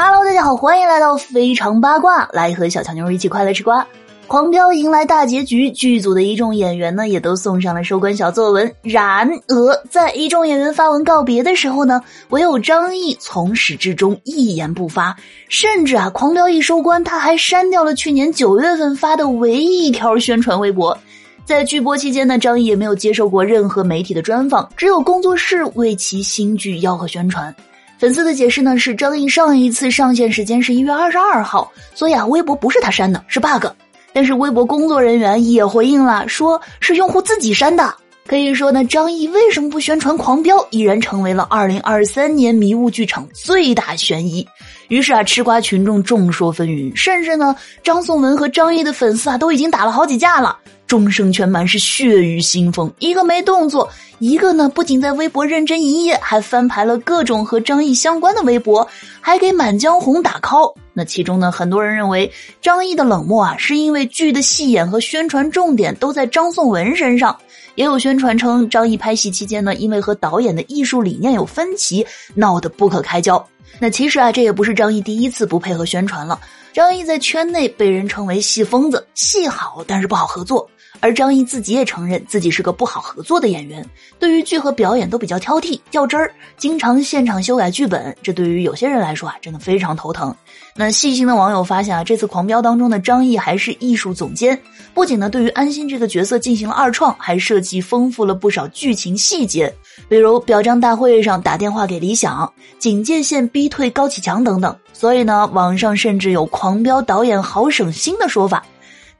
[0.00, 3.84] Hello，大家好，欢迎来到非常八卦，来和小强妞一起快乐吃瓜。
[4.28, 8.72] 狂飙迎来大结局，剧组的一众演员呢，也都送上了收官小作文。
[8.82, 15.16] 然而，在一众演员发文告别的时候呢，唯有张译从始至终一言不发，
[15.48, 20.96] 甚至啊，狂飙一收官，他还删掉了去年九月份发的唯一一条宣传微博。
[21.44, 27.52] 在剧播期间呢，张译也没有接受过任何媒体的专访，只有工作室为其新剧吆喝宣传。
[27.98, 33.66] 粉丝的解释呢是张译上一次上线时间是一月二十二号，所以啊微博不是他删的，是 bug。
[34.12, 37.92] 但是微博工作人员也回应了，说是用户自己删的。
[38.24, 44.46] 可以说呢，张译为什么不宣传《狂飙》，已然成为了二零二三年迷雾剧场最大悬疑。
[44.88, 50.56] 于是啊，吃瓜群众众说纷纭，甚至呢，张颂文和张译的粉丝啊都已经打了好几架了。
[50.88, 53.86] 众生全满是血雨腥风，一个没动作，
[54.20, 58.88] 一个呢不仅在微博认真营业，还翻牌了各种和张译相关的微博，
[59.20, 60.74] 还给《满江红》打 call。
[60.94, 67.38] 那其中呢，很多人认为张译的冷漠啊，是因为剧的戏演和宣传重点都在张颂文身上。
[67.74, 73.46] 也有宣传称，张译拍戏期间呢，因为和导演的艺术理念有分歧，闹得不可开交。
[73.78, 76.40] 那其实啊，这也不是张译第一次不配合宣传了。
[76.72, 80.68] 张译在圈内被人称为戏疯子，戏好但是不好合作。
[81.00, 83.88] 而张译自己也承认自己是个不好合作的演员，
[84.18, 88.16] 对于剧和表演都比较挑剔、较真儿，经常现场修改剧本。
[88.20, 90.34] 这对于有些人来说啊，真的非常头疼。
[90.74, 94.60] 那细心的网友发现啊，这次狂飙当中的张译还是艺术总监，
[94.92, 99.72] 不仅呢对于安心这个角色进行了二创，还设计丰富了不少剧情细节，
[100.08, 104.76] 比如表彰大会上打电话给李想，警戒线逼退高启强等等。
[104.92, 108.64] 所以呢，网上甚至有狂飙导演好省心的说法。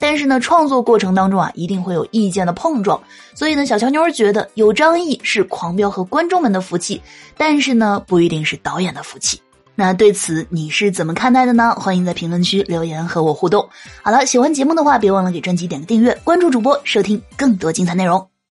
[0.01, 3.01] 但是呢，创作过程当中啊，一定会有意见的碰撞，
[3.35, 7.03] 所以呢，小乔妞儿觉得有张译是狂飙和观众们的福气，
[7.37, 9.41] 但是呢，不一定是导演的福气。
[9.75, 11.75] 那对此你是怎么看待的呢？
[11.81, 13.69] 欢迎在评论区留言和我互动。
[14.01, 18.38] 好了，喜欢节目的话，别忘了给专辑点个订阅，关注主播，收听更多精彩内容。